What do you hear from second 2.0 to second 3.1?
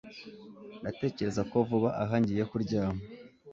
aha ngiye kuryama